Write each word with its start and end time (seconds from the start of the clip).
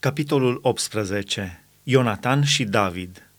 Capitolul 0.00 0.58
18. 0.62 1.64
Ionatan 1.82 2.44
și 2.44 2.64
David. 2.64 3.30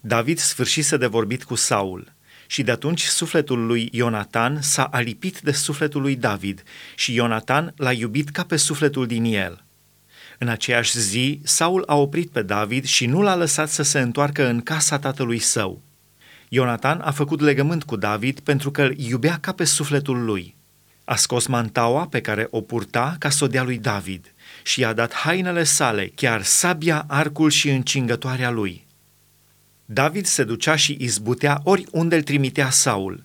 David 0.00 0.38
sfârșise 0.38 0.96
de 0.96 1.06
vorbit 1.06 1.44
cu 1.44 1.54
Saul 1.54 2.12
și 2.46 2.62
de 2.62 2.70
atunci 2.70 3.02
sufletul 3.02 3.66
lui 3.66 3.88
Ionatan 3.92 4.60
s-a 4.60 4.84
alipit 4.84 5.40
de 5.40 5.52
sufletul 5.52 6.00
lui 6.00 6.16
David 6.16 6.62
și 6.94 7.14
Ionatan 7.14 7.74
l-a 7.76 7.92
iubit 7.92 8.28
ca 8.30 8.44
pe 8.44 8.56
sufletul 8.56 9.06
din 9.06 9.24
el. 9.24 9.64
În 10.38 10.48
aceeași 10.48 10.98
zi, 10.98 11.40
Saul 11.42 11.82
a 11.86 11.94
oprit 11.94 12.30
pe 12.30 12.42
David 12.42 12.84
și 12.84 13.06
nu 13.06 13.22
l-a 13.22 13.36
lăsat 13.36 13.68
să 13.68 13.82
se 13.82 14.00
întoarcă 14.00 14.46
în 14.46 14.60
casa 14.60 14.98
tatălui 14.98 15.38
său. 15.38 15.82
Ionatan 16.48 17.00
a 17.00 17.10
făcut 17.10 17.40
legământ 17.40 17.84
cu 17.84 17.96
David 17.96 18.40
pentru 18.40 18.70
că 18.70 18.82
îl 18.82 18.98
iubea 18.98 19.38
ca 19.40 19.52
pe 19.52 19.64
sufletul 19.64 20.24
lui. 20.24 20.56
A 21.04 21.16
scos 21.16 21.46
mantaua 21.46 22.06
pe 22.06 22.20
care 22.20 22.46
o 22.50 22.60
purta 22.60 23.16
ca 23.18 23.30
să 23.30 23.44
o 23.44 23.46
dea 23.46 23.62
lui 23.62 23.78
David 23.78 24.32
și 24.62 24.80
i-a 24.80 24.92
dat 24.92 25.12
hainele 25.12 25.64
sale, 25.64 26.12
chiar 26.14 26.42
sabia, 26.42 27.04
arcul 27.08 27.50
și 27.50 27.70
încingătoarea 27.70 28.50
lui. 28.50 28.86
David 29.84 30.26
se 30.26 30.44
ducea 30.44 30.76
și 30.76 30.96
izbutea 31.00 31.60
oriunde 31.64 32.16
îl 32.16 32.22
trimitea 32.22 32.70
Saul. 32.70 33.24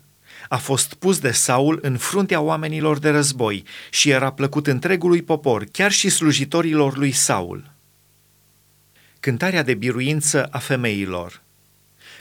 A 0.50 0.58
fost 0.58 0.94
pus 0.94 1.20
de 1.20 1.32
Saul 1.32 1.80
în 1.82 1.98
fruntea 1.98 2.42
oamenilor 2.42 3.00
de 3.00 3.10
război 3.10 3.64
și 3.90 4.10
era 4.10 4.32
plăcut 4.32 4.68
întregului 4.68 5.22
popor, 5.22 5.64
chiar 5.72 5.92
și 5.92 6.10
slujitorilor 6.10 6.98
lui 6.98 7.12
Saul. 7.12 7.72
Cântarea 9.20 9.64
de 9.64 9.74
biruință 9.74 10.46
a 10.46 10.58
femeilor– 10.58 11.42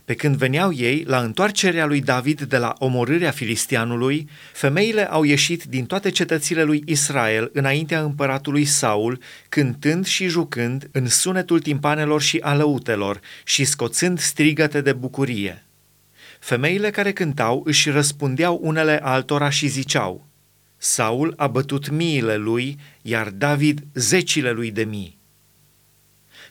pe 0.06 0.14
când 0.14 0.36
veneau 0.36 0.72
ei 0.72 1.04
la 1.06 1.20
întoarcerea 1.20 1.86
lui 1.86 2.00
David 2.00 2.42
de 2.42 2.56
la 2.56 2.74
omorârea 2.78 3.30
filistianului, 3.30 4.28
femeile 4.52 5.10
au 5.10 5.22
ieșit 5.22 5.64
din 5.64 5.86
toate 5.86 6.10
cetățile 6.10 6.62
lui 6.62 6.82
Israel 6.86 7.50
înaintea 7.52 8.00
împăratului 8.02 8.64
Saul, 8.64 9.20
cântând 9.48 10.06
și 10.06 10.26
jucând 10.26 10.88
în 10.92 11.08
sunetul 11.08 11.60
timpanelor 11.60 12.22
și 12.22 12.38
alăutelor 12.42 13.20
și 13.44 13.64
scoțând 13.64 14.18
strigăte 14.18 14.80
de 14.80 14.92
bucurie. 14.92 15.66
Femeile 16.40 16.90
care 16.90 17.12
cântau 17.12 17.62
își 17.64 17.90
răspundeau 17.90 18.60
unele 18.62 19.00
altora 19.02 19.50
și 19.50 19.66
ziceau, 19.66 20.26
Saul 20.76 21.34
a 21.36 21.46
bătut 21.46 21.90
miile 21.90 22.36
lui, 22.36 22.78
iar 23.02 23.28
David 23.28 23.86
zecile 23.94 24.50
lui 24.50 24.70
de 24.70 24.84
mii. 24.84 25.15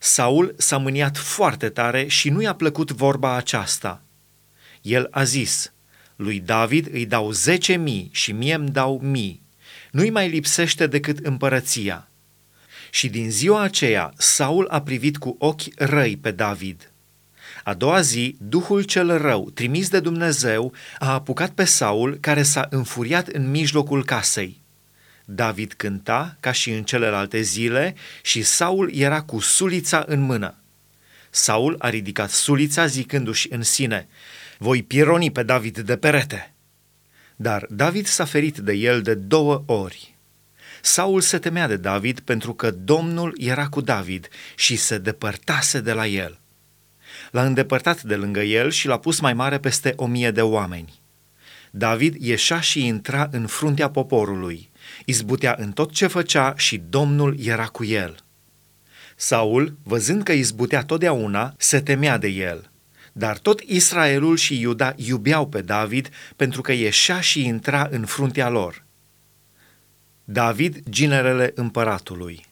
Saul 0.05 0.55
s-a 0.57 0.77
mâniat 0.77 1.17
foarte 1.17 1.69
tare 1.69 2.07
și 2.07 2.29
nu 2.29 2.41
i-a 2.41 2.53
plăcut 2.53 2.91
vorba 2.91 3.35
aceasta. 3.35 4.01
El 4.81 5.07
a 5.11 5.23
zis, 5.23 5.71
lui 6.15 6.39
David 6.39 6.93
îi 6.93 7.05
dau 7.05 7.31
zece 7.31 7.75
mii 7.75 8.09
și 8.13 8.31
mie 8.31 8.53
îmi 8.53 8.69
dau 8.69 8.99
mii. 9.03 9.41
Nu-i 9.91 10.09
mai 10.09 10.29
lipsește 10.29 10.87
decât 10.87 11.17
împărăția. 11.17 12.09
Și 12.89 13.09
din 13.09 13.31
ziua 13.31 13.61
aceea 13.61 14.13
Saul 14.17 14.67
a 14.67 14.81
privit 14.81 15.17
cu 15.17 15.35
ochi 15.39 15.75
răi 15.75 16.17
pe 16.17 16.31
David. 16.31 16.91
A 17.63 17.73
doua 17.73 18.01
zi, 18.01 18.35
Duhul 18.39 18.81
cel 18.83 19.17
rău, 19.17 19.49
trimis 19.49 19.89
de 19.89 19.99
Dumnezeu, 19.99 20.73
a 20.99 21.13
apucat 21.13 21.49
pe 21.49 21.63
Saul, 21.63 22.17
care 22.19 22.43
s-a 22.43 22.67
înfuriat 22.69 23.27
în 23.27 23.49
mijlocul 23.51 24.05
casei. 24.05 24.61
David 25.25 25.73
cânta 25.73 26.37
ca 26.39 26.51
și 26.51 26.71
în 26.71 26.83
celelalte 26.83 27.41
zile 27.41 27.95
și 28.21 28.43
Saul 28.43 28.93
era 28.93 29.21
cu 29.21 29.39
sulița 29.39 30.03
în 30.07 30.19
mână. 30.19 30.55
Saul 31.29 31.75
a 31.79 31.89
ridicat 31.89 32.29
sulița 32.29 32.85
zicându-și 32.85 33.47
în 33.51 33.63
sine, 33.63 34.07
voi 34.57 34.83
pironi 34.83 35.31
pe 35.31 35.43
David 35.43 35.79
de 35.79 35.97
perete. 35.97 36.53
Dar 37.35 37.65
David 37.69 38.05
s-a 38.05 38.25
ferit 38.25 38.57
de 38.57 38.73
el 38.73 39.01
de 39.01 39.13
două 39.13 39.63
ori. 39.65 40.15
Saul 40.81 41.21
se 41.21 41.37
temea 41.37 41.67
de 41.67 41.77
David 41.77 42.19
pentru 42.19 42.53
că 42.53 42.71
Domnul 42.71 43.35
era 43.37 43.67
cu 43.67 43.81
David 43.81 44.27
și 44.55 44.75
se 44.75 44.97
depărtase 44.97 45.81
de 45.81 45.91
la 45.91 46.07
el. 46.07 46.39
L-a 47.31 47.45
îndepărtat 47.45 48.01
de 48.01 48.15
lângă 48.15 48.41
el 48.41 48.71
și 48.71 48.87
l-a 48.87 48.97
pus 48.97 49.19
mai 49.19 49.33
mare 49.33 49.57
peste 49.57 49.93
o 49.95 50.05
mie 50.05 50.31
de 50.31 50.41
oameni. 50.41 50.99
David 51.71 52.15
ieșea 52.19 52.59
și 52.59 52.85
intra 52.85 53.27
în 53.31 53.47
fruntea 53.47 53.89
poporului, 53.89 54.69
izbutea 55.05 55.55
în 55.59 55.71
tot 55.71 55.91
ce 55.91 56.07
făcea 56.07 56.53
și 56.57 56.81
Domnul 56.89 57.35
era 57.39 57.65
cu 57.65 57.83
el. 57.83 58.15
Saul, 59.15 59.77
văzând 59.83 60.23
că 60.23 60.31
izbutea 60.31 60.83
totdeauna, 60.83 61.53
se 61.57 61.81
temea 61.81 62.17
de 62.17 62.27
el. 62.27 62.69
Dar 63.13 63.37
tot 63.37 63.59
Israelul 63.59 64.37
și 64.37 64.59
Iuda 64.59 64.93
iubeau 64.95 65.47
pe 65.47 65.61
David 65.61 66.09
pentru 66.35 66.61
că 66.61 66.71
ieșea 66.71 67.19
și 67.19 67.45
intra 67.45 67.87
în 67.91 68.05
fruntea 68.05 68.49
lor. 68.49 68.83
David, 70.23 70.89
ginerele 70.89 71.51
împăratului 71.55 72.45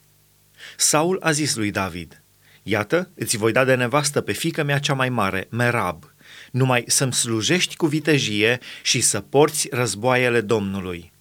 Saul 0.77 1.19
a 1.21 1.31
zis 1.31 1.55
lui 1.55 1.71
David, 1.71 2.23
Iată, 2.63 3.11
îți 3.15 3.37
voi 3.37 3.51
da 3.51 3.63
de 3.63 3.75
nevastă 3.75 4.21
pe 4.21 4.31
fică 4.31 4.63
mea 4.63 4.79
cea 4.79 4.93
mai 4.93 5.09
mare, 5.09 5.47
Merab, 5.49 6.13
numai 6.51 6.83
să-mi 6.87 7.13
slujești 7.13 7.75
cu 7.75 7.85
vitejie 7.85 8.59
și 8.83 9.01
să 9.01 9.19
porți 9.19 9.67
războaiele 9.71 10.41
Domnului. 10.41 11.12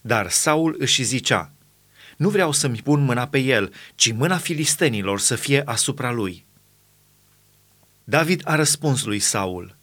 Dar 0.00 0.30
Saul 0.30 0.76
își 0.78 1.02
zicea, 1.02 1.52
nu 2.16 2.28
vreau 2.28 2.52
să-mi 2.52 2.80
pun 2.84 3.00
mâna 3.00 3.26
pe 3.26 3.38
el, 3.38 3.72
ci 3.94 4.12
mâna 4.12 4.36
filistenilor 4.36 5.18
să 5.18 5.34
fie 5.34 5.62
asupra 5.64 6.12
lui. 6.12 6.46
David 8.04 8.40
a 8.44 8.54
răspuns 8.54 9.04
lui 9.04 9.18
Saul, 9.18 9.78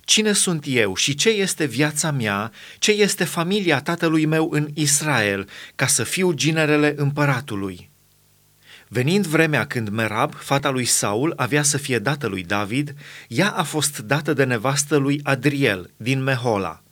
Cine 0.00 0.32
sunt 0.32 0.64
eu 0.66 0.94
și 0.94 1.14
ce 1.14 1.28
este 1.28 1.64
viața 1.64 2.10
mea, 2.10 2.52
ce 2.78 2.90
este 2.92 3.24
familia 3.24 3.80
tatălui 3.80 4.26
meu 4.26 4.48
în 4.50 4.68
Israel, 4.74 5.48
ca 5.74 5.86
să 5.86 6.04
fiu 6.04 6.32
ginerele 6.32 6.94
împăratului? 6.96 7.90
Venind 8.88 9.26
vremea 9.26 9.66
când 9.66 9.88
Merab, 9.88 10.34
fata 10.34 10.70
lui 10.70 10.84
Saul, 10.84 11.32
avea 11.36 11.62
să 11.62 11.76
fie 11.76 11.98
dată 11.98 12.26
lui 12.26 12.42
David, 12.42 12.94
ea 13.28 13.50
a 13.50 13.62
fost 13.62 13.98
dată 13.98 14.32
de 14.32 14.44
nevastă 14.44 14.96
lui 14.96 15.20
Adriel 15.22 15.90
din 15.96 16.22
Mehola. 16.22 16.82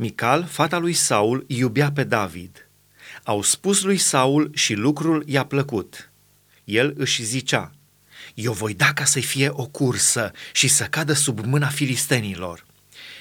Mical, 0.00 0.44
fata 0.44 0.78
lui 0.78 0.92
Saul, 0.92 1.44
iubea 1.46 1.92
pe 1.92 2.04
David. 2.04 2.68
Au 3.22 3.42
spus 3.42 3.82
lui 3.82 3.96
Saul 3.96 4.50
și 4.54 4.74
lucrul 4.74 5.24
i-a 5.26 5.44
plăcut. 5.44 6.10
El 6.64 6.94
își 6.96 7.22
zicea, 7.22 7.72
eu 8.34 8.52
voi 8.52 8.74
da 8.74 8.92
ca 8.92 9.04
să-i 9.04 9.22
fie 9.22 9.48
o 9.52 9.66
cursă 9.66 10.32
și 10.52 10.68
să 10.68 10.84
cadă 10.84 11.12
sub 11.12 11.44
mâna 11.44 11.68
filistenilor. 11.68 12.66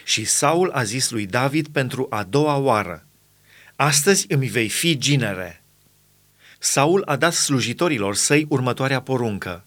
Și 0.04 0.26
Saul 0.26 0.72
a 0.72 0.84
zis 0.84 1.10
lui 1.10 1.26
David 1.26 1.68
pentru 1.68 2.08
a 2.10 2.24
doua 2.24 2.56
oară, 2.56 3.06
Astăzi 3.76 4.26
îmi 4.30 4.48
vei 4.48 4.70
fi 4.70 4.98
ginere. 4.98 5.64
Saul 6.60 7.04
a 7.06 7.16
dat 7.16 7.34
slujitorilor 7.34 8.16
săi 8.16 8.46
următoarea 8.50 9.02
poruncă. 9.02 9.66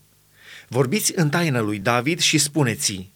Vorbiți 0.69 1.13
în 1.15 1.29
taină 1.29 1.61
lui 1.61 1.79
David 1.79 2.21
și 2.21 2.39
spuneți 2.39 3.12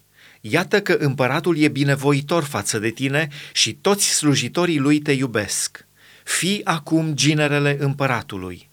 Iată 0.50 0.80
că 0.80 0.92
împăratul 0.92 1.58
e 1.58 1.68
binevoitor 1.68 2.44
față 2.44 2.78
de 2.78 2.90
tine 2.90 3.28
și 3.52 3.74
toți 3.74 4.08
slujitorii 4.08 4.78
lui 4.78 4.98
te 4.98 5.12
iubesc. 5.12 5.86
Fii 6.24 6.64
acum 6.64 7.14
ginerele 7.14 7.76
împăratului. 7.80 8.68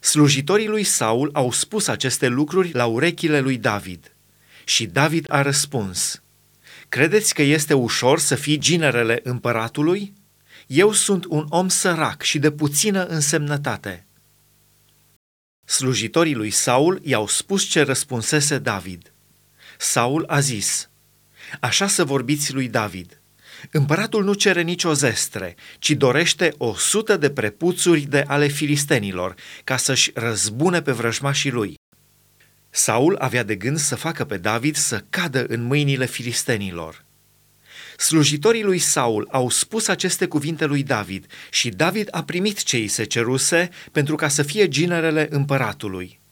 Slujitorii 0.00 0.66
lui 0.66 0.82
Saul 0.82 1.30
au 1.32 1.52
spus 1.52 1.86
aceste 1.86 2.26
lucruri 2.26 2.72
la 2.72 2.86
urechile 2.86 3.40
lui 3.40 3.56
David. 3.56 4.12
Și 4.64 4.86
David 4.86 5.26
a 5.28 5.42
răspuns, 5.42 6.22
Credeți 6.88 7.34
că 7.34 7.42
este 7.42 7.74
ușor 7.74 8.18
să 8.18 8.34
fii 8.34 8.58
ginerele 8.58 9.20
împăratului? 9.22 10.12
Eu 10.66 10.92
sunt 10.92 11.24
un 11.28 11.46
om 11.48 11.68
sărac 11.68 12.22
și 12.22 12.38
de 12.38 12.50
puțină 12.50 13.04
însemnătate. 13.04 14.06
Slujitorii 15.64 16.34
lui 16.34 16.50
Saul 16.50 17.00
i-au 17.02 17.26
spus 17.26 17.64
ce 17.64 17.82
răspunsese 17.82 18.58
David. 18.58 19.13
Saul 19.84 20.24
a 20.26 20.40
zis, 20.40 20.90
Așa 21.60 21.86
să 21.86 22.04
vorbiți 22.04 22.52
lui 22.52 22.68
David. 22.68 23.20
Împăratul 23.70 24.24
nu 24.24 24.32
cere 24.32 24.62
nicio 24.62 24.92
zestre, 24.92 25.56
ci 25.78 25.90
dorește 25.90 26.54
o 26.58 26.74
sută 26.74 27.16
de 27.16 27.30
prepuțuri 27.30 28.00
de 28.00 28.24
ale 28.26 28.46
filistenilor, 28.46 29.34
ca 29.64 29.76
să-și 29.76 30.10
răzbune 30.14 30.82
pe 30.82 30.92
vrăjmașii 30.92 31.50
lui. 31.50 31.74
Saul 32.70 33.16
avea 33.16 33.42
de 33.42 33.54
gând 33.54 33.78
să 33.78 33.94
facă 33.94 34.24
pe 34.24 34.36
David 34.36 34.76
să 34.76 35.04
cadă 35.10 35.44
în 35.48 35.62
mâinile 35.62 36.06
filistenilor. 36.06 37.04
Slujitorii 37.96 38.62
lui 38.62 38.78
Saul 38.78 39.28
au 39.30 39.50
spus 39.50 39.88
aceste 39.88 40.26
cuvinte 40.26 40.64
lui 40.64 40.82
David 40.82 41.26
și 41.50 41.68
David 41.68 42.08
a 42.10 42.22
primit 42.24 42.62
ce 42.62 42.76
îi 42.76 42.88
se 42.88 43.04
ceruse 43.04 43.68
pentru 43.92 44.16
ca 44.16 44.28
să 44.28 44.42
fie 44.42 44.68
ginerele 44.68 45.26
împăratului. 45.30 46.22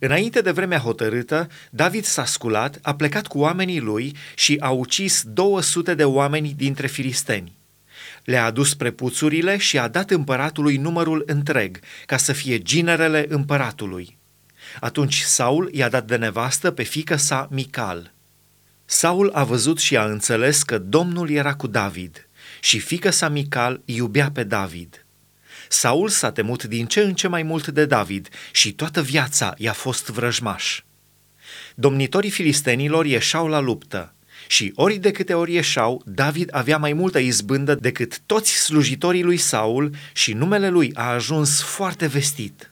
Înainte 0.00 0.40
de 0.40 0.50
vremea 0.50 0.78
hotărâtă, 0.78 1.48
David 1.70 2.04
s-a 2.04 2.24
sculat, 2.24 2.78
a 2.82 2.94
plecat 2.94 3.26
cu 3.26 3.38
oamenii 3.38 3.80
lui 3.80 4.16
și 4.34 4.56
a 4.60 4.70
ucis 4.70 5.22
200 5.26 5.94
de 5.94 6.04
oameni 6.04 6.54
dintre 6.56 6.86
filisteni. 6.86 7.58
Le-a 8.24 8.44
adus 8.44 8.74
prepuțurile 8.74 9.56
și 9.56 9.78
a 9.78 9.88
dat 9.88 10.10
împăratului 10.10 10.76
numărul 10.76 11.22
întreg, 11.26 11.78
ca 12.06 12.16
să 12.16 12.32
fie 12.32 12.58
ginerele 12.58 13.26
împăratului. 13.28 14.18
Atunci 14.80 15.20
Saul 15.20 15.70
i-a 15.72 15.88
dat 15.88 16.06
de 16.06 16.16
nevastă 16.16 16.70
pe 16.70 16.82
fică 16.82 17.16
sa 17.16 17.48
Mical. 17.50 18.12
Saul 18.84 19.30
a 19.34 19.44
văzut 19.44 19.78
și 19.78 19.96
a 19.96 20.04
înțeles 20.04 20.62
că 20.62 20.78
Domnul 20.78 21.30
era 21.30 21.54
cu 21.54 21.66
David 21.66 22.28
și 22.60 22.78
fică 22.78 23.10
sa 23.10 23.28
Mical 23.28 23.80
iubea 23.84 24.30
pe 24.30 24.44
David. 24.44 25.05
Saul 25.68 26.08
s-a 26.08 26.32
temut 26.32 26.64
din 26.64 26.86
ce 26.86 27.00
în 27.00 27.14
ce 27.14 27.28
mai 27.28 27.42
mult 27.42 27.66
de 27.66 27.84
David 27.84 28.28
și 28.52 28.72
toată 28.72 29.02
viața 29.02 29.54
i-a 29.56 29.72
fost 29.72 30.06
vrăjmaș. 30.06 30.80
Domnitorii 31.74 32.30
filistenilor 32.30 33.06
ieșau 33.06 33.46
la 33.48 33.60
luptă 33.60 34.14
și 34.48 34.72
ori 34.74 34.96
de 34.96 35.10
câte 35.10 35.34
ori 35.34 35.52
ieșau, 35.52 36.02
David 36.04 36.48
avea 36.52 36.78
mai 36.78 36.92
multă 36.92 37.18
izbândă 37.18 37.74
decât 37.74 38.20
toți 38.26 38.56
slujitorii 38.56 39.22
lui 39.22 39.36
Saul 39.36 39.90
și 40.12 40.32
numele 40.32 40.68
lui 40.68 40.90
a 40.94 41.10
ajuns 41.10 41.62
foarte 41.62 42.06
vestit. 42.06 42.70